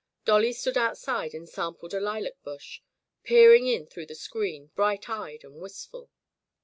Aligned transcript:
Dolly 0.25 0.51
stood 0.51 0.79
outside 0.79 1.35
and 1.35 1.47
sampled 1.47 1.93
a 1.93 1.99
lilac 1.99 2.41
bush, 2.41 2.81
peering 3.21 3.67
in 3.67 3.85
through 3.85 4.07
the 4.07 4.15
screen, 4.15 4.71
bright 4.73 5.07
eyed 5.07 5.43
and 5.43 5.61
wistful. 5.61 6.09